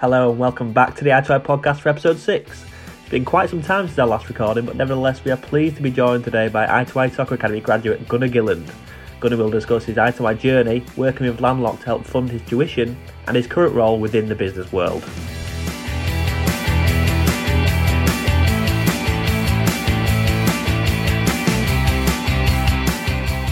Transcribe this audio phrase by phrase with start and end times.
[0.00, 2.64] Hello and welcome back to the I2I podcast for episode 6.
[3.00, 5.82] It's been quite some time since our last recording, but nevertheless, we are pleased to
[5.82, 8.72] be joined today by I2I Soccer Academy graduate Gunner Gilland.
[9.20, 13.36] Gunner will discuss his I2I journey, working with Landlock to help fund his tuition, and
[13.36, 15.02] his current role within the business world.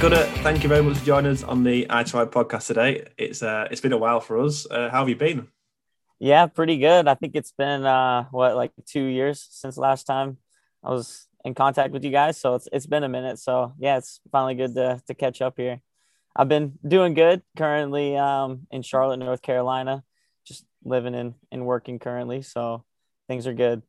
[0.01, 3.07] Gunner, thank you very much for joining us on the I2I podcast today.
[3.19, 4.67] It's uh, it's been a while for us.
[4.71, 5.49] Uh, how have you been?
[6.21, 7.07] Yeah, pretty good.
[7.07, 10.39] I think it's been uh, what like two years since last time
[10.83, 12.39] I was in contact with you guys.
[12.39, 13.39] So it's it's been a minute.
[13.39, 15.81] So yeah, it's finally good to to catch up here.
[16.35, 20.05] I've been doing good currently um, in Charlotte, North Carolina,
[20.45, 22.43] just living and, and working currently.
[22.43, 22.85] So
[23.27, 23.83] things are good.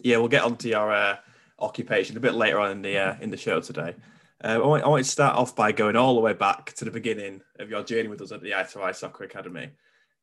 [0.00, 1.16] Yeah, we'll get onto your uh,
[1.58, 3.94] occupation a bit later on in the uh, in the show today.
[4.42, 6.84] Uh, I, want, I want to start off by going all the way back to
[6.84, 9.70] the beginning of your journey with us at the I2I Soccer Academy.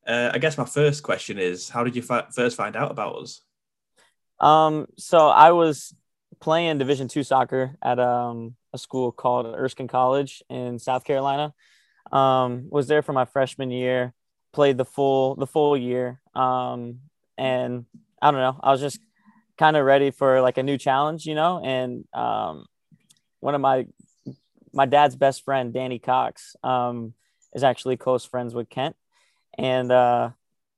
[0.06, 3.16] Uh, I guess my first question is, how did you fi- first find out about
[3.16, 3.40] us?
[4.38, 5.94] Um, so I was
[6.40, 11.54] playing Division two soccer at um, a school called Erskine College in South Carolina.
[12.12, 14.12] Um, was there for my freshman year,
[14.52, 17.00] played the full the full year, um,
[17.38, 17.86] and
[18.20, 18.98] I don't know, I was just
[19.56, 21.62] kind of ready for like a new challenge, you know.
[21.64, 22.66] And um,
[23.40, 23.86] one of my
[24.72, 27.14] my dad's best friend, Danny Cox, um,
[27.54, 28.96] is actually close friends with Kent.
[29.58, 30.30] And uh,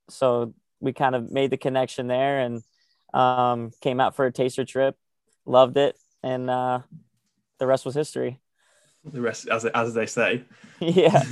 [0.08, 2.62] so we kind of made the connection there and
[3.14, 4.96] um, came out for a taster trip,
[5.44, 6.80] loved it, and uh,
[7.58, 8.40] the rest was history.
[9.04, 10.44] The rest, as, as they say.
[10.80, 11.22] yeah.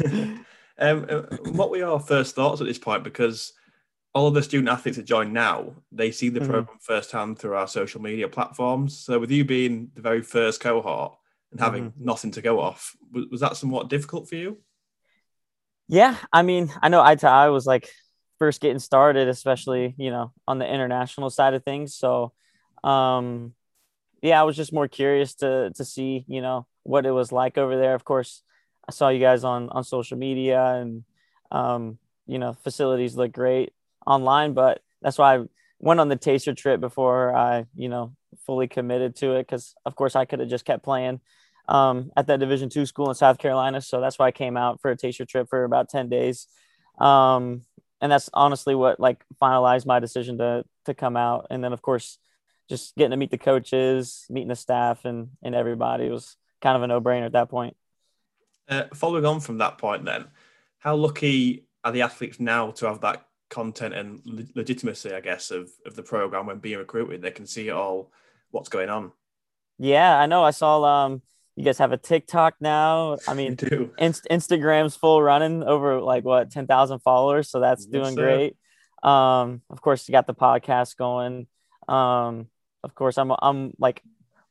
[0.78, 1.22] um, uh,
[1.52, 3.04] what were your first thoughts at this point?
[3.04, 3.52] Because
[4.14, 6.50] all of the student athletes that join now, they see the mm-hmm.
[6.50, 8.96] program firsthand through our social media platforms.
[8.96, 11.18] So, with you being the very first cohort,
[11.54, 12.04] and having mm-hmm.
[12.04, 12.96] nothing to go off.
[13.12, 14.58] Was, was that somewhat difficult for you?
[15.88, 17.88] Yeah, I mean, I know I2I was like
[18.38, 21.94] first getting started, especially you know on the international side of things.
[21.94, 22.32] So,
[22.82, 23.54] um,
[24.22, 27.58] yeah, I was just more curious to to see you know what it was like
[27.58, 27.94] over there.
[27.94, 28.42] Of course,
[28.88, 31.04] I saw you guys on on social media, and
[31.52, 33.72] um, you know facilities look great
[34.06, 35.44] online, but that's why I
[35.80, 38.14] went on the taster trip before I you know
[38.46, 41.20] fully committed to it because of course I could have just kept playing
[41.66, 43.80] um, at that Division two school in South Carolina.
[43.80, 46.46] So that's why I came out for a taster trip for about 10 days.
[46.98, 47.62] Um,
[48.00, 51.46] and that's honestly what like finalized my decision to, to come out.
[51.50, 52.18] And then of course,
[52.68, 56.82] just getting to meet the coaches, meeting the staff and, and everybody was kind of
[56.82, 57.76] a no brainer at that point.
[58.68, 60.26] Uh, following on from that point then,
[60.78, 65.70] how lucky are the athletes now to have that content and legitimacy, I guess, of,
[65.84, 67.20] of the program when being recruited?
[67.20, 68.10] They can see it all,
[68.50, 69.12] what's going on.
[69.78, 70.42] Yeah, I know.
[70.42, 71.22] I saw um,
[71.56, 73.16] you guys have a TikTok now.
[73.28, 73.56] I mean,
[73.98, 77.48] Inst- Instagram's full running over like what 10,000 followers.
[77.48, 78.22] So that's yes, doing sir.
[78.22, 78.56] great.
[79.02, 81.46] Um, of course, you got the podcast going.
[81.88, 82.48] Um,
[82.82, 84.02] of course, I'm, I'm like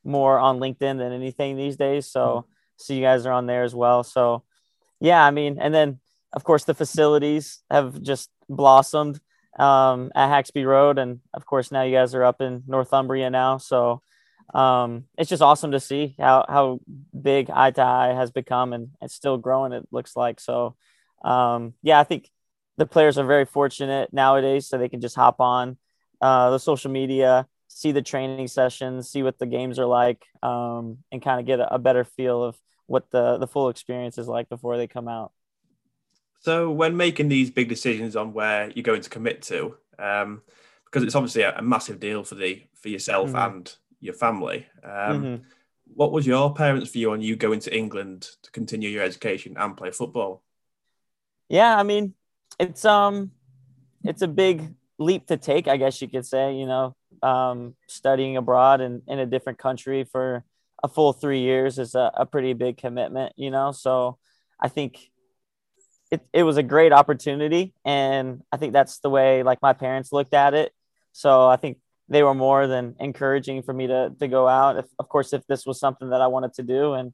[0.02, 2.06] more on LinkedIn than anything these days.
[2.06, 2.48] So mm-hmm.
[2.78, 4.02] see you guys are on there as well.
[4.02, 4.44] So
[5.00, 6.00] yeah, I mean, and then
[6.32, 9.20] of course the facilities have just blossomed
[9.58, 10.98] um, at Haxby Road.
[10.98, 13.58] And of course, now you guys are up in Northumbria now.
[13.58, 14.00] So
[14.52, 16.80] um, it's just awesome to see how, how
[17.20, 19.72] big I2I has become and it's still growing.
[19.72, 20.76] It looks like so.
[21.24, 22.30] Um, yeah, I think
[22.76, 25.76] the players are very fortunate nowadays, so they can just hop on
[26.20, 30.98] uh, the social media, see the training sessions, see what the games are like, um,
[31.10, 32.56] and kind of get a, a better feel of
[32.86, 35.32] what the the full experience is like before they come out.
[36.40, 40.42] So, when making these big decisions on where you're going to commit to, um,
[40.84, 43.56] because it's obviously a, a, massive deal for the for yourself mm-hmm.
[43.56, 44.66] and your family.
[44.82, 45.42] Um, mm-hmm.
[45.94, 49.76] What was your parents' view on you going to England to continue your education and
[49.76, 50.42] play football?
[51.48, 52.14] Yeah, I mean,
[52.58, 53.30] it's um,
[54.02, 56.54] it's a big leap to take, I guess you could say.
[56.54, 60.44] You know, um, studying abroad in in a different country for
[60.82, 63.32] a full three years is a, a pretty big commitment.
[63.36, 64.18] You know, so
[64.60, 65.10] I think
[66.10, 70.12] it, it was a great opportunity and i think that's the way like my parents
[70.12, 70.72] looked at it
[71.12, 71.78] so i think
[72.14, 74.78] they were more than encouraging for me to to go out.
[74.78, 77.12] If, of course, if this was something that I wanted to do, and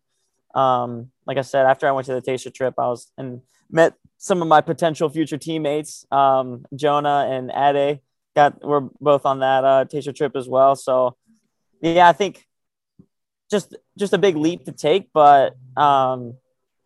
[0.54, 3.94] um, like I said, after I went to the taster trip, I was and met
[4.18, 8.00] some of my potential future teammates, um, Jonah and Ade.
[8.36, 10.76] Got we're both on that uh, taster trip as well.
[10.76, 11.16] So
[11.80, 12.46] yeah, I think
[13.50, 16.34] just just a big leap to take, but um,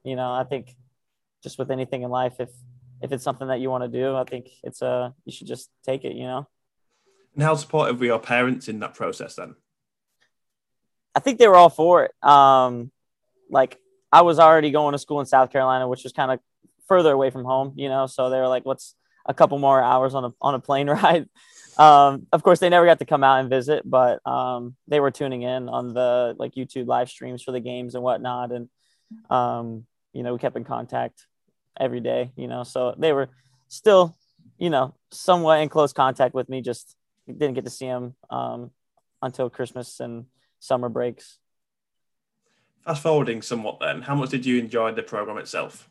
[0.04, 0.72] you know, I think
[1.42, 2.50] just with anything in life, if
[3.02, 5.48] if it's something that you want to do, I think it's a uh, you should
[5.48, 6.14] just take it.
[6.14, 6.48] You know.
[7.34, 9.56] And how supportive were your parents in that process then?
[11.14, 12.12] I think they were all for it.
[12.22, 12.90] Um,
[13.50, 13.78] like
[14.12, 16.40] I was already going to school in South Carolina, which was kind of
[16.86, 18.06] further away from home, you know.
[18.06, 18.94] So they were like, "Let's
[19.26, 21.28] a couple more hours on a on a plane ride.
[21.76, 25.10] Um, of course, they never got to come out and visit, but um, they were
[25.10, 28.68] tuning in on the like YouTube live streams for the games and whatnot, and
[29.30, 31.26] um, you know we kept in contact
[31.78, 32.30] every day.
[32.36, 33.28] You know, so they were
[33.68, 34.16] still,
[34.58, 36.60] you know, somewhat in close contact with me.
[36.60, 38.70] Just didn't get to see them um,
[39.22, 40.26] until Christmas and
[40.60, 41.38] summer breaks.
[42.84, 45.88] Fast forwarding somewhat, then, how much did you enjoy the program itself?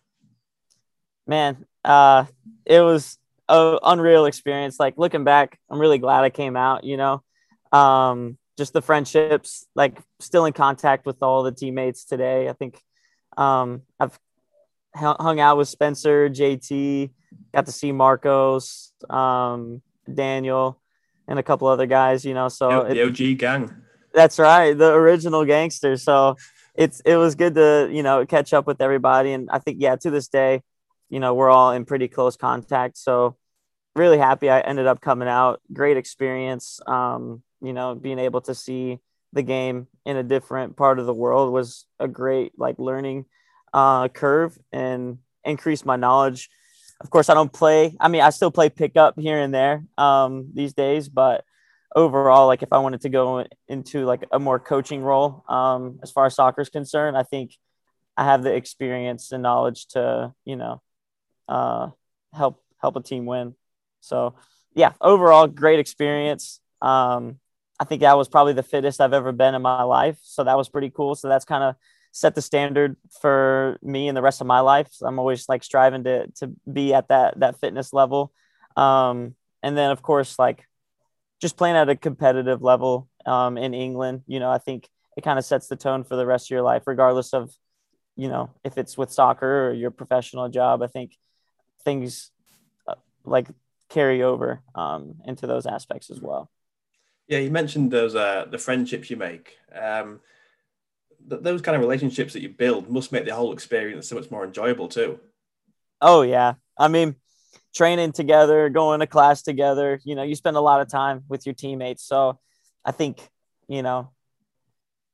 [1.25, 2.25] Man, uh,
[2.65, 3.17] it was
[3.49, 4.79] an unreal experience.
[4.79, 6.83] Like looking back, I'm really glad I came out.
[6.83, 7.23] You know,
[7.71, 12.47] um, just the friendships, like still in contact with all the teammates today.
[12.47, 12.79] I think
[13.37, 14.17] um, I've
[14.95, 17.09] hung out with Spencer, JT,
[17.53, 19.81] got to see Marcos, um,
[20.11, 20.79] Daniel,
[21.27, 22.25] and a couple other guys.
[22.25, 23.73] You know, so the OG gang.
[24.13, 26.03] That's right, the original gangsters.
[26.03, 26.37] So
[26.75, 29.95] it's it was good to you know catch up with everybody, and I think yeah,
[29.97, 30.61] to this day,
[31.09, 32.97] you know, we're all in pretty close contact.
[32.97, 33.37] So
[33.95, 35.61] really happy I ended up coming out.
[35.71, 36.79] Great experience.
[36.87, 38.99] Um, you know, being able to see
[39.31, 43.25] the game in a different part of the world was a great like learning
[43.73, 46.49] uh, curve and increase my knowledge.
[47.03, 47.95] Of course, I don't play.
[47.99, 51.43] I mean, I still play pickup here and there um, these days, but
[51.95, 56.11] overall, like if I wanted to go into like a more coaching role um, as
[56.11, 57.57] far as soccer is concerned, I think
[58.15, 60.81] I have the experience and knowledge to you know
[61.49, 61.89] uh,
[62.33, 63.55] help help a team win.
[63.99, 64.35] So
[64.73, 66.61] yeah, overall great experience.
[66.81, 67.39] Um,
[67.79, 70.19] I think that was probably the fittest I've ever been in my life.
[70.23, 71.15] So that was pretty cool.
[71.15, 71.75] So that's kind of
[72.13, 74.89] set the standard for me and the rest of my life.
[75.01, 78.31] I'm always like striving to to be at that that fitness level.
[78.77, 80.65] Um, and then of course like
[81.41, 84.87] just playing at a competitive level um, in England, you know, I think
[85.17, 87.51] it kind of sets the tone for the rest of your life, regardless of,
[88.15, 90.81] you know, if it's with soccer or your professional job.
[90.81, 91.17] I think
[91.83, 92.31] things
[92.87, 92.95] uh,
[93.25, 93.47] like
[93.89, 96.49] carry over um, into those aspects as well.
[97.27, 99.57] Yeah, you mentioned those uh, the friendships you make.
[99.73, 100.21] Um,
[101.29, 104.31] th- those kind of relationships that you build must make the whole experience so much
[104.31, 105.19] more enjoyable too.
[106.01, 107.15] Oh yeah, I mean,
[107.73, 109.99] training together, going to class together.
[110.03, 112.03] You know, you spend a lot of time with your teammates.
[112.03, 112.39] So
[112.85, 113.27] I think,
[113.67, 114.11] you know,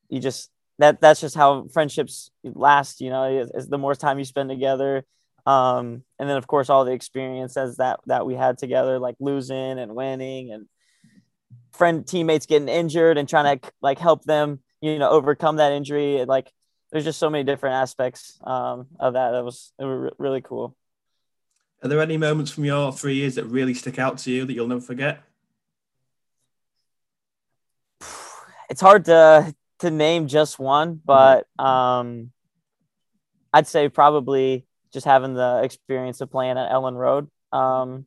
[0.09, 4.17] you just that that's just how friendships last, you know, is, is the more time
[4.17, 5.05] you spend together.
[5.45, 9.79] Um, and then of course all the experiences that that we had together, like losing
[9.79, 10.67] and winning and
[11.73, 16.25] friend teammates getting injured and trying to like help them, you know, overcome that injury.
[16.25, 16.51] Like
[16.91, 19.31] there's just so many different aspects um, of that.
[19.31, 20.75] That was, it was really cool.
[21.81, 24.53] Are there any moments from your three years that really stick out to you that
[24.53, 25.23] you'll never forget?
[28.69, 32.31] It's hard to to name just one, but um,
[33.53, 38.05] I'd say probably just having the experience of playing at Elland Road um,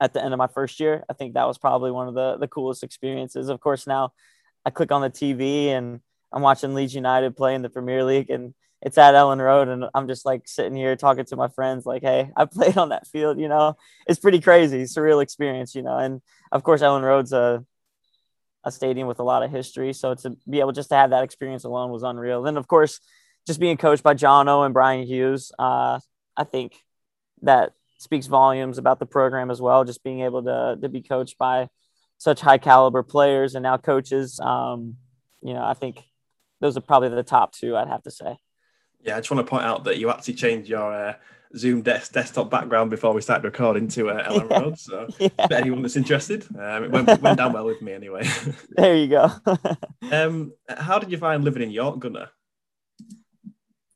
[0.00, 1.04] at the end of my first year.
[1.08, 3.48] I think that was probably one of the the coolest experiences.
[3.48, 4.12] Of course, now
[4.64, 6.00] I click on the TV and
[6.32, 9.86] I'm watching Leeds United play in the Premier League, and it's at Elland Road, and
[9.94, 13.06] I'm just like sitting here talking to my friends, like, "Hey, I played on that
[13.06, 13.76] field." You know,
[14.06, 15.74] it's pretty crazy, surreal experience.
[15.74, 16.20] You know, and
[16.52, 17.64] of course, Elland Road's a
[18.64, 21.24] a stadium with a lot of history, so to be able just to have that
[21.24, 22.42] experience alone was unreal.
[22.42, 23.00] Then, of course,
[23.46, 26.00] just being coached by Jono and Brian Hughes, uh,
[26.36, 26.74] I think
[27.42, 29.84] that speaks volumes about the program as well.
[29.84, 31.68] Just being able to to be coached by
[32.18, 34.96] such high caliber players and now coaches, um,
[35.40, 36.04] you know, I think
[36.60, 37.76] those are probably the top two.
[37.76, 38.36] I'd have to say.
[39.00, 41.14] Yeah, I just want to point out that you actually changed your uh,
[41.56, 44.58] Zoom desk, desktop background before we started recording to uh, Elland yeah.
[44.58, 44.78] Road.
[44.78, 45.28] So, yeah.
[45.52, 48.28] anyone that's interested, um, it went, went, down well with me anyway.
[48.70, 49.30] there you go.
[50.10, 52.30] um, how did you find living in York, Gunner?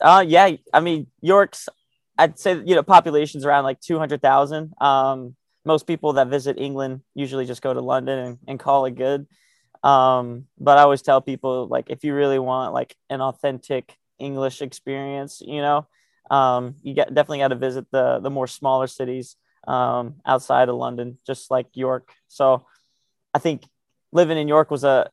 [0.00, 1.68] Uh, yeah, I mean, York's,
[2.16, 4.72] I'd say, you know, population's around like 200,000.
[4.80, 8.96] Um, most people that visit England usually just go to London and, and call it
[8.96, 9.26] good.
[9.82, 14.62] Um, but I always tell people, like, if you really want like an authentic English
[14.62, 15.42] experience.
[15.44, 15.86] You know,
[16.30, 20.76] um, you get definitely got to visit the the more smaller cities um, outside of
[20.76, 22.12] London, just like York.
[22.28, 22.66] So
[23.34, 23.66] I think
[24.12, 25.10] living in York was a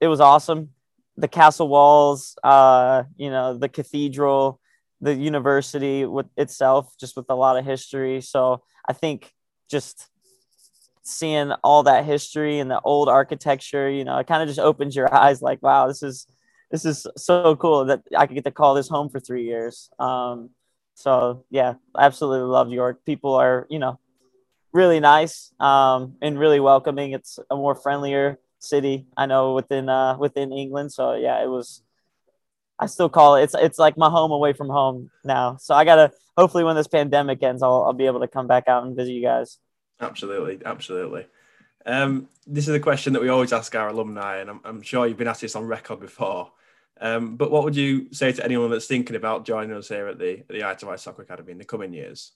[0.00, 0.70] it was awesome.
[1.16, 4.60] The castle walls, uh, you know, the cathedral,
[5.00, 8.20] the university with itself, just with a lot of history.
[8.20, 9.32] So I think
[9.70, 10.08] just
[11.02, 14.94] seeing all that history and the old architecture, you know, it kind of just opens
[14.94, 16.26] your eyes like, wow, this is
[16.70, 19.90] this is so cool that I could get to call this home for three years.
[19.98, 20.50] Um,
[20.94, 23.04] so yeah, absolutely love York.
[23.04, 23.98] People are, you know,
[24.72, 27.12] really nice um, and really welcoming.
[27.12, 30.92] It's a more friendlier city, I know within uh, within England.
[30.92, 31.82] So yeah, it was.
[32.80, 33.44] I still call it.
[33.44, 35.56] It's it's like my home away from home now.
[35.58, 38.68] So I gotta hopefully when this pandemic ends, I'll I'll be able to come back
[38.68, 39.58] out and visit you guys.
[40.00, 41.26] Absolutely, absolutely.
[41.84, 45.06] Um, this is a question that we always ask our alumni, and I'm, I'm sure
[45.06, 46.52] you've been asked this on record before.
[47.00, 50.18] Um, but what would you say to anyone that's thinking about joining us here at
[50.18, 52.32] the at the I2I Soccer Academy in the coming years?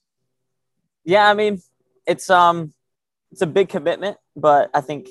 [1.04, 1.62] Yeah, I mean,
[2.06, 2.74] it's um,
[3.32, 5.08] it's a big commitment, but I think,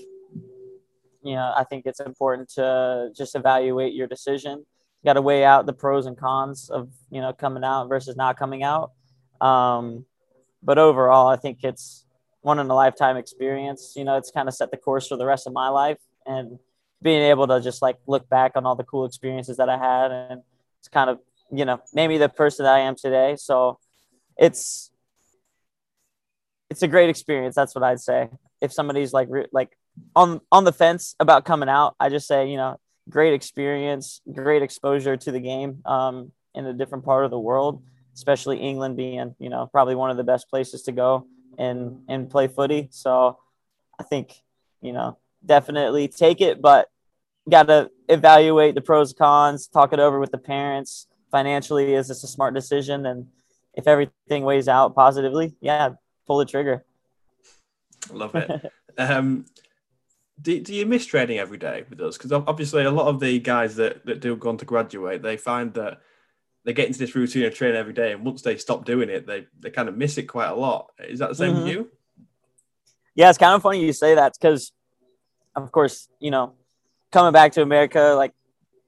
[1.24, 4.66] you know, I think it's important to just evaluate your decision.
[5.06, 8.38] Got to weigh out the pros and cons of you know coming out versus not
[8.38, 8.92] coming out.
[9.42, 10.06] Um,
[10.62, 12.06] but overall, I think it's
[12.42, 13.94] one in a lifetime experience.
[13.96, 16.60] You know, it's kind of set the course for the rest of my life and
[17.02, 20.12] being able to just like look back on all the cool experiences that I had
[20.12, 20.42] and
[20.80, 21.20] it's kind of,
[21.52, 23.36] you know, made me the person that I am today.
[23.38, 23.80] So
[24.38, 24.92] it's,
[26.70, 27.56] it's a great experience.
[27.56, 28.30] That's what I'd say.
[28.62, 29.78] If somebody's like, like
[30.16, 32.80] on, on the fence about coming out, I just say, you know,
[33.10, 37.84] great experience, great exposure to the game um, in a different part of the world,
[38.14, 41.26] especially England being, you know, probably one of the best places to go
[41.58, 42.88] and and play footy.
[42.92, 43.38] So
[44.00, 44.42] I think
[44.82, 46.90] you know definitely take it, but
[47.50, 51.08] got to evaluate the pros cons, talk it over with the parents.
[51.32, 53.06] Financially, is this a smart decision?
[53.06, 53.28] And
[53.74, 55.90] if everything weighs out positively, yeah,
[56.28, 56.86] pull the trigger.
[58.12, 58.72] Love it.
[58.98, 59.46] um,
[60.42, 62.18] do, do you miss training every day with us?
[62.18, 65.38] Because obviously, a lot of the guys that, that do go on to graduate, they
[65.38, 66.02] find that
[66.66, 69.28] they get into this routine of training every day, and once they stop doing it,
[69.28, 70.92] they they kind of miss it quite a lot.
[71.00, 71.64] Is that the same mm-hmm.
[71.64, 71.92] with you?
[73.16, 74.72] Yeah, it's kind of funny you say that because,
[75.56, 76.54] of course, you know,
[77.12, 78.34] coming back to America, like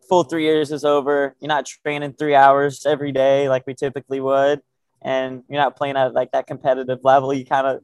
[0.09, 1.35] full three years is over.
[1.39, 4.61] You're not training three hours every day like we typically would,
[5.01, 7.33] and you're not playing at like that competitive level.
[7.33, 7.83] You kind of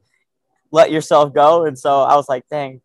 [0.72, 2.82] let yourself go, and so I was like, dang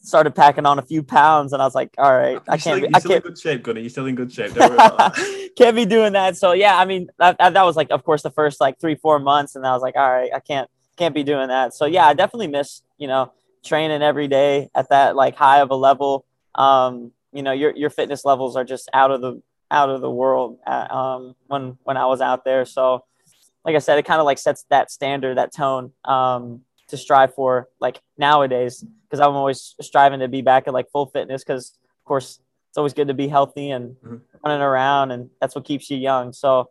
[0.00, 2.60] started packing on a few pounds, and I was like, all right, you're I can't.
[2.60, 3.12] Still, be, I can't.
[3.12, 3.80] in good shape, Gunny.
[3.82, 4.54] You're still in good shape.
[5.56, 6.36] can't be doing that.
[6.36, 9.18] So yeah, I mean, that, that was like, of course, the first like three, four
[9.18, 11.74] months, and I was like, all right, I can't, can't be doing that.
[11.74, 13.32] So yeah, I definitely miss, you know,
[13.64, 16.24] training every day at that like high of a level.
[16.54, 20.10] Um, you know, your your fitness levels are just out of the out of the
[20.10, 20.58] world.
[20.66, 23.04] At, um, when when I was out there, so
[23.64, 25.92] like I said, it kind of like sets that standard, that tone.
[26.04, 30.90] Um, to strive for like nowadays because I'm always striving to be back at like
[30.90, 34.16] full fitness because of course it's always good to be healthy and mm-hmm.
[34.44, 36.32] running around and that's what keeps you young.
[36.32, 36.70] So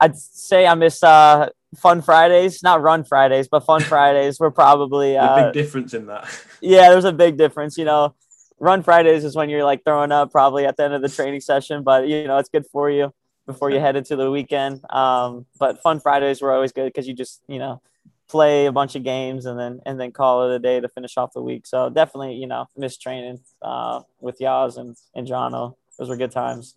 [0.00, 5.16] I'd say I miss uh, fun Fridays, not run Fridays, but fun Fridays were probably
[5.16, 6.28] uh, big difference in that.
[6.60, 7.76] yeah, there's a big difference.
[7.76, 8.14] You know,
[8.58, 11.40] run Fridays is when you're like throwing up probably at the end of the training
[11.40, 13.12] session, but you know it's good for you
[13.46, 14.84] before you head into the weekend.
[14.90, 17.82] Um, but fun Fridays were always good because you just you know
[18.28, 21.16] play a bunch of games and then and then call it a day to finish
[21.16, 21.66] off the week.
[21.66, 25.74] So definitely, you know, miss training uh, with Yaz and and Jono.
[25.98, 26.74] Those were good times.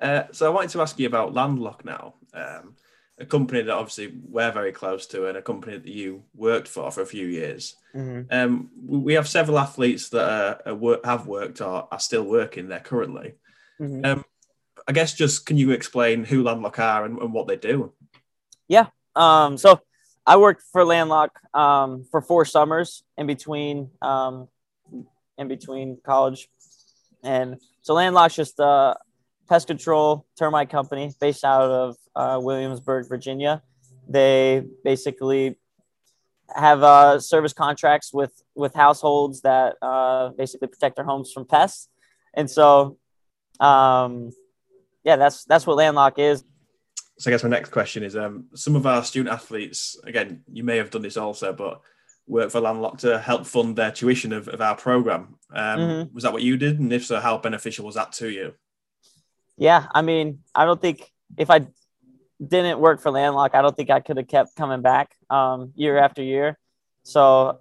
[0.00, 2.74] Uh, so I wanted to ask you about Landlock now, um,
[3.18, 6.90] a company that obviously we're very close to, and a company that you worked for
[6.90, 7.76] for a few years.
[7.94, 8.22] Mm-hmm.
[8.30, 12.80] Um, we have several athletes that are, are have worked or are still working there
[12.80, 13.34] currently.
[13.80, 14.04] Mm-hmm.
[14.04, 14.24] Um,
[14.88, 17.92] I guess just can you explain who Landlock are and, and what they do?
[18.66, 18.86] Yeah.
[19.14, 19.80] Um, so
[20.26, 24.48] I worked for Landlock um, for four summers in between um,
[25.36, 26.48] in between college,
[27.24, 28.96] and so Landlock's just a
[29.48, 33.62] pest control termite company based out of uh, Williamsburg, Virginia.
[34.08, 35.58] They basically
[36.54, 41.88] have uh, service contracts with with households that uh, basically protect their homes from pests,
[42.34, 42.96] and so
[43.58, 44.30] um,
[45.02, 46.44] yeah, that's that's what Landlock is
[47.18, 50.64] so I guess my next question is um, some of our student athletes, again, you
[50.64, 51.80] may have done this also, but
[52.26, 55.36] work for Landlock to help fund their tuition of, of our program.
[55.52, 56.14] Um, mm-hmm.
[56.14, 56.80] Was that what you did?
[56.80, 58.54] And if so, how beneficial was that to you?
[59.56, 61.66] Yeah, I mean, I don't think if I
[62.44, 65.98] didn't work for Landlock, I don't think I could have kept coming back um, year
[65.98, 66.58] after year.
[67.04, 67.60] So,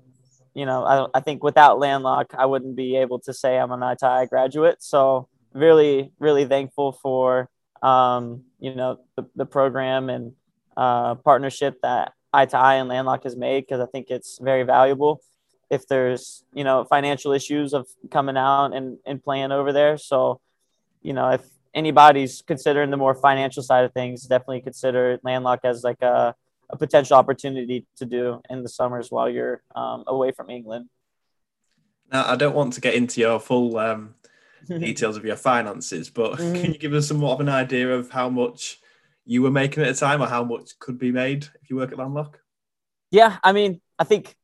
[0.53, 3.81] you know, I, I think without Landlock, I wouldn't be able to say I'm an
[3.81, 4.81] I2I graduate.
[4.81, 7.49] So, really, really thankful for
[7.81, 10.33] um, you know, the, the program and
[10.77, 15.21] uh, partnership that I2I and Landlock has made because I think it's very valuable
[15.69, 19.97] if there's, you know, financial issues of coming out and, and playing over there.
[19.97, 20.39] So,
[21.01, 21.41] you know, if
[21.73, 26.35] anybody's considering the more financial side of things, definitely consider Landlock as like a,
[26.69, 30.87] a potential opportunity to do in the summers while you're um, away from England.
[32.11, 34.15] Now, I don't want to get into your full um,
[34.67, 36.53] details of your finances, but mm.
[36.61, 38.79] can you give us somewhat of an idea of how much
[39.25, 41.91] you were making at a time or how much could be made if you work
[41.91, 42.39] at Landlock?
[43.11, 44.35] Yeah, I mean, I think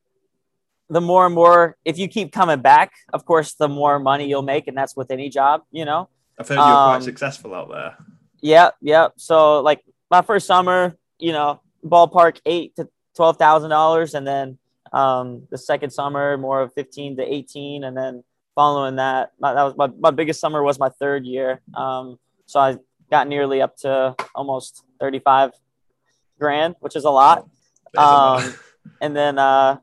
[0.89, 4.41] the more and more, if you keep coming back, of course, the more money you'll
[4.41, 6.09] make, and that's with any job, you know.
[6.39, 7.97] I've heard you're um, quite successful out there.
[8.41, 9.07] Yeah, yeah.
[9.17, 14.57] So, like my first summer, you know, ballpark eight to twelve thousand dollars, and then
[14.93, 18.23] um, the second summer more of fifteen to eighteen, and then
[18.57, 21.61] following that, my, that was my, my biggest summer was my third year.
[21.75, 22.77] Um, so I
[23.11, 25.51] got nearly up to almost thirty five
[26.39, 27.47] grand, which is a lot.
[27.95, 28.55] Um,
[28.99, 29.77] and then uh,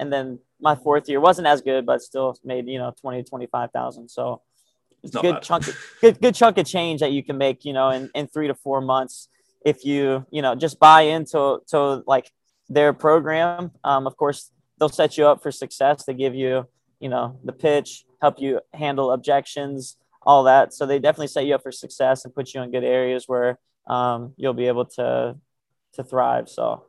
[0.00, 3.46] and then my fourth year wasn't as good, but still made you know twenty twenty
[3.46, 4.08] five thousand.
[4.08, 4.40] So
[5.02, 5.42] it's good bad.
[5.42, 8.26] chunk, of, good good chunk of change that you can make, you know, in, in
[8.26, 9.28] three to four months
[9.64, 12.32] if you you know just buy into to like
[12.70, 13.70] their program.
[13.84, 16.04] Um, of course, they'll set you up for success.
[16.06, 16.66] They give you
[17.04, 20.72] you know the pitch, help you handle objections, all that.
[20.72, 23.58] So they definitely set you up for success and put you in good areas where
[23.86, 25.36] um, you'll be able to
[25.96, 26.48] to thrive.
[26.48, 26.86] So.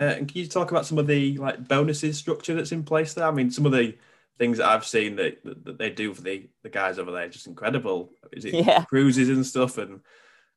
[0.00, 3.12] Uh, and can you talk about some of the like bonuses structure that's in place
[3.12, 3.26] there?
[3.26, 3.98] I mean, some of the
[4.38, 7.46] things that I've seen that, that they do for the, the guys over there just
[7.46, 8.10] incredible.
[8.32, 8.84] Is it yeah.
[8.86, 10.00] cruises and stuff and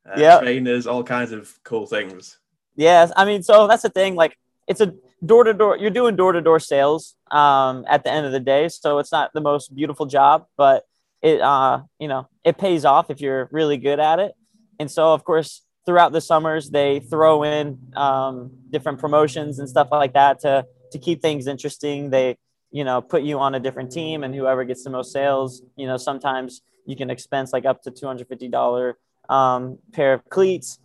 [0.06, 0.40] uh, yeah.
[0.40, 2.38] trainers, all kinds of cool things.
[2.74, 4.14] Yes, I mean, so that's the thing.
[4.14, 4.94] Like, it's a
[5.26, 5.76] door to door.
[5.76, 9.12] You're doing door to door sales um, at the end of the day, so it's
[9.12, 10.84] not the most beautiful job, but
[11.22, 14.34] it uh, you know it pays off if you're really good at it.
[14.78, 19.88] And so, of course, throughout the summers, they throw in um, different promotions and stuff
[19.90, 22.10] like that to to keep things interesting.
[22.10, 22.36] They
[22.70, 25.86] you know put you on a different team, and whoever gets the most sales, you
[25.86, 28.96] know, sometimes you can expense like up to two hundred fifty dollar
[29.28, 30.78] um, pair of cleats.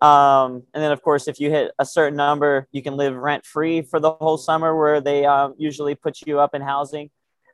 [0.00, 3.44] Um, and then, of course, if you hit a certain number, you can live rent
[3.46, 7.10] free for the whole summer, where they uh, usually put you up in housing.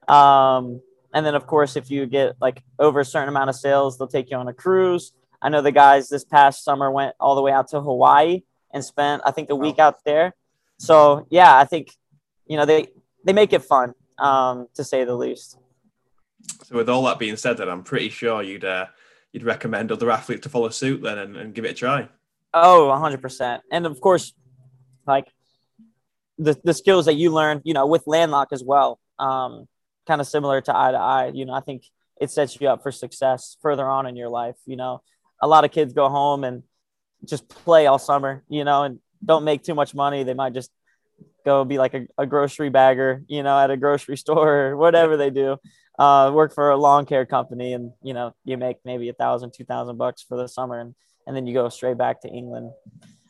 [0.08, 0.80] Um,
[1.14, 4.08] and then, of course, if you get like over a certain amount of sales, they'll
[4.08, 5.12] take you on a cruise.
[5.40, 8.84] I know the guys this past summer went all the way out to Hawaii and
[8.84, 10.34] spent, I think, a week out there.
[10.78, 11.96] So, yeah, I think,
[12.46, 12.88] you know, they,
[13.24, 15.58] they make it fun, um, to say the least.
[16.64, 18.86] So, with all that being said, then I'm pretty sure you'd uh,
[19.32, 22.08] you'd recommend other athletes to follow suit then and, and give it a try.
[22.54, 23.60] Oh, 100%.
[23.70, 24.34] And of course,
[25.06, 25.26] like
[26.38, 29.66] the, the skills that you learn, you know, with Landlock as well, um,
[30.06, 31.84] kind of similar to I2I, you know, I think
[32.20, 34.56] it sets you up for success further on in your life.
[34.66, 35.02] You know,
[35.40, 36.62] a lot of kids go home and
[37.24, 40.24] just play all summer, you know, and don't make too much money.
[40.24, 40.70] They might just
[41.44, 45.16] go be like a, a grocery bagger, you know, at a grocery store or whatever
[45.16, 45.56] they do
[45.98, 49.52] uh, work for a lawn care company and you know you make maybe a thousand
[49.52, 50.94] two thousand bucks for the summer and
[51.26, 52.70] and then you go straight back to england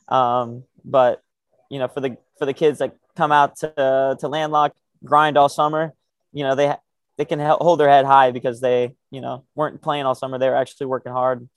[0.08, 1.22] um, but
[1.70, 4.74] you know for the for the kids that come out to to landlock
[5.04, 5.92] grind all summer
[6.32, 6.74] you know they
[7.18, 10.48] they can hold their head high because they you know weren't playing all summer they
[10.48, 11.48] were actually working hard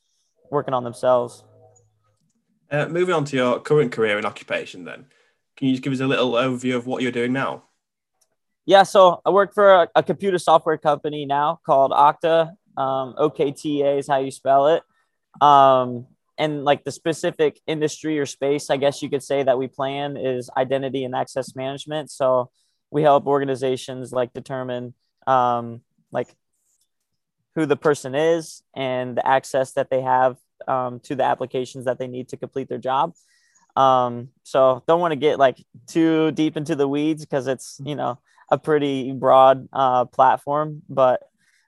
[0.52, 1.44] working on themselves
[2.72, 5.06] uh, moving on to your current career and occupation then
[5.56, 7.64] can you just give us a little overview of what you're doing now
[8.66, 12.50] yeah, so I work for a, a computer software company now called Okta.
[12.76, 14.84] Um, OKTA is how you spell it.
[15.40, 19.68] Um, and like the specific industry or space, I guess you could say that we
[19.68, 22.12] plan is identity and access management.
[22.12, 22.50] So
[22.92, 24.94] we help organizations like determine
[25.28, 26.28] um, like
[27.56, 32.00] who the person is and the access that they have um, to the applications that
[32.00, 33.14] they need to complete their job.
[33.76, 37.96] Um, so don't want to get like too deep into the weeds because it's you
[37.96, 38.20] know
[38.50, 40.82] a pretty broad uh, platform.
[40.88, 41.24] But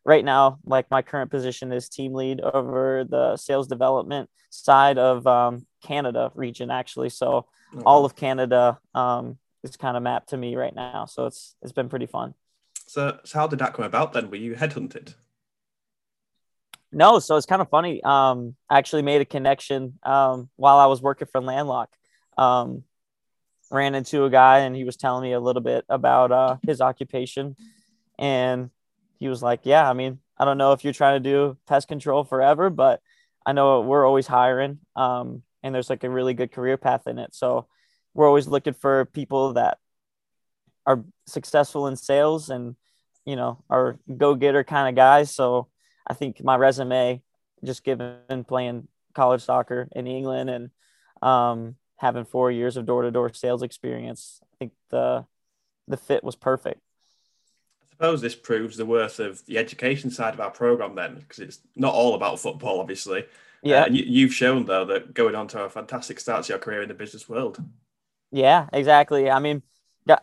[0.08, 5.28] right now, like my current position is team lead over the sales development side of
[5.28, 7.10] um, Canada region, actually.
[7.10, 7.84] So mm-hmm.
[7.86, 11.06] all of Canada um, is kind of mapped to me right now.
[11.06, 12.34] So it's it's been pretty fun.
[12.88, 14.32] So, so how did that come about then?
[14.32, 15.13] Were you headhunted?
[16.93, 18.02] No, so it's kind of funny.
[18.02, 21.89] Um, I actually made a connection um, while I was working for Landlock.
[22.38, 22.84] Um,
[23.70, 26.80] ran into a guy and he was telling me a little bit about uh, his
[26.80, 27.58] occupation.
[28.17, 28.70] And
[29.20, 31.88] he was like, Yeah, I mean, I don't know if you're trying to do pest
[31.88, 33.02] control forever, but
[33.46, 34.80] I know we're always hiring.
[34.96, 37.34] Um, and there's like a really good career path in it.
[37.34, 37.68] So
[38.14, 39.78] we're always looking for people that
[40.86, 42.76] are successful in sales and,
[43.26, 45.34] you know, are go getter kind of guys.
[45.34, 45.68] So
[46.06, 47.22] I think my resume,
[47.64, 50.70] just given playing college soccer in England and,
[51.22, 55.26] um, having four years of door to door sales experience, I think the
[55.88, 56.82] the fit was perfect.
[58.00, 61.40] I suppose this proves the worth of the education side of our program then, because
[61.40, 63.26] it's not all about football, obviously.
[63.64, 63.84] Yeah.
[63.84, 66.84] Uh, you, have shown though that going on to a fantastic start to your career
[66.84, 67.60] in the business world.
[68.32, 69.32] Yeah, exactly.
[69.32, 69.64] I mean,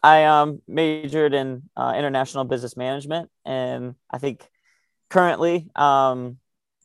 [0.02, 4.48] I um majored in uh, international business management, and I think
[5.10, 6.38] currently um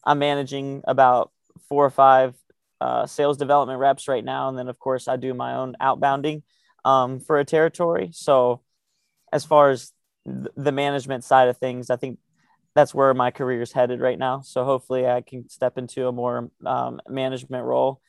[0.03, 1.31] I'm managing about
[1.67, 2.35] four or five
[2.81, 4.49] uh, sales development reps right now.
[4.49, 6.43] And then, of course, I do my own outbounding
[6.85, 8.09] um, for a territory.
[8.13, 8.61] So,
[9.31, 9.91] as far as
[10.25, 12.19] the management side of things, I think
[12.75, 14.41] that's where my career is headed right now.
[14.41, 18.01] So, hopefully, I can step into a more um, management role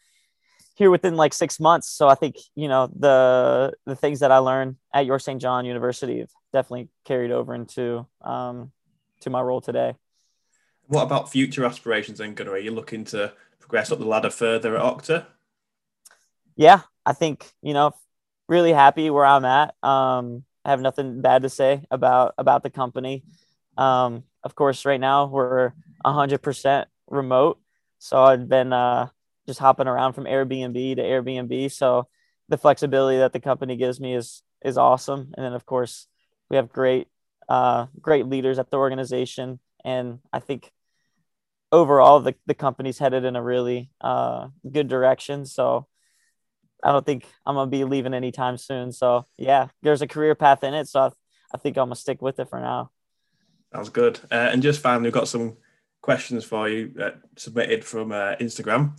[0.80, 1.90] here within like six months.
[1.90, 5.40] So I think you know the the things that I learned at York St.
[5.40, 8.72] John University have definitely carried over into um,
[9.20, 9.94] to my role today.
[10.86, 12.52] What about future aspirations then, Gunner?
[12.52, 15.26] Are you looking to progress up the ladder further at Okta?
[16.56, 17.92] Yeah, I think you know,
[18.48, 19.74] really happy where I'm at.
[19.82, 23.24] Um, have nothing bad to say about about the company.
[23.76, 25.72] Um, of course, right now we're
[26.04, 27.60] 100% remote,
[27.98, 29.08] so I've been uh,
[29.46, 31.72] just hopping around from Airbnb to Airbnb.
[31.72, 32.08] So
[32.48, 35.32] the flexibility that the company gives me is is awesome.
[35.36, 36.06] And then of course
[36.48, 37.08] we have great
[37.48, 40.70] uh, great leaders at the organization, and I think
[41.72, 45.46] overall the the company's headed in a really uh, good direction.
[45.46, 45.86] So
[46.82, 48.92] I don't think I'm gonna be leaving anytime soon.
[48.92, 50.88] So yeah, there's a career path in it.
[50.88, 51.10] So I,
[51.54, 52.90] I think I'm gonna stick with it for now.
[53.72, 54.18] Sounds good.
[54.30, 55.56] Uh, and just finally, we've got some
[56.02, 58.98] questions for you uh, submitted from uh, Instagram.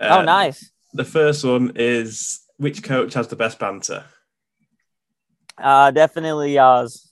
[0.00, 0.70] oh, um, nice.
[0.94, 4.04] The first one is which coach has the best banter?
[5.56, 7.08] Uh, definitely Yaz.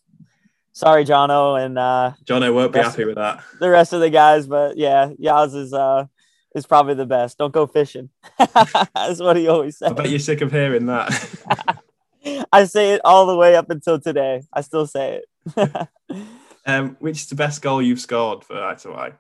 [0.72, 3.42] Sorry, Jono, and uh, Jono won't be happy with that.
[3.60, 6.06] The rest of the guys, but yeah, Yaz is uh
[6.56, 7.38] is probably the best.
[7.38, 8.10] Don't go fishing.
[8.38, 9.90] That's what he always says.
[9.90, 11.82] I bet you're sick of hearing that.
[12.52, 14.42] I say it all the way up until today.
[14.52, 15.22] I still say
[15.54, 15.88] it.
[16.66, 19.12] um, which is the best goal you've scored for I2I?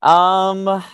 [0.00, 0.84] Um,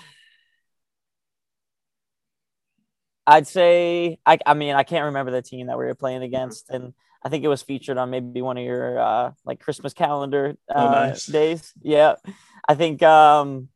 [3.27, 4.39] I'd say I.
[4.47, 7.45] I mean, I can't remember the team that we were playing against, and I think
[7.45, 10.91] it was featured on maybe one of your uh, like Christmas calendar oh, uh, oh,
[11.09, 11.27] nice.
[11.27, 11.73] days.
[11.83, 12.15] Yeah,
[12.69, 13.69] I think um,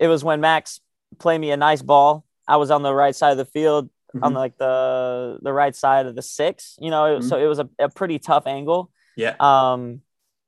[0.00, 0.80] it was when Max
[1.18, 2.24] played me a nice ball.
[2.48, 4.24] I was on the right side of the field, mm-hmm.
[4.24, 6.76] on like the the right side of the six.
[6.80, 7.28] You know, mm-hmm.
[7.28, 8.90] so it was a, a pretty tough angle.
[9.16, 9.36] Yeah.
[9.38, 10.00] Um,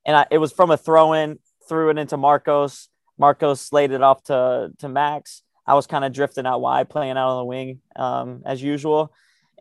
[0.04, 1.38] and I, it was from a throw in,
[1.68, 2.88] threw it into Marcos.
[3.18, 5.42] Marcos slayed it off to to Max.
[5.66, 9.12] I was kind of drifting out wide, playing out on the wing um, as usual,